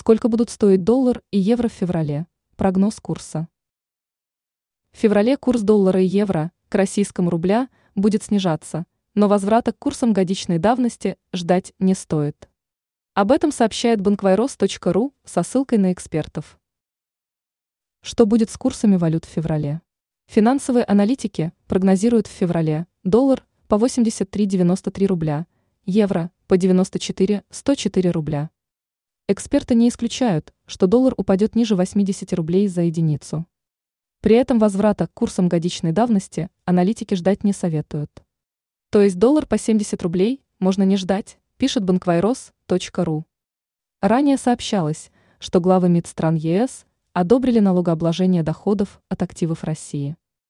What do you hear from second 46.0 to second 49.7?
стран ЕС одобрили налогообложение доходов от активов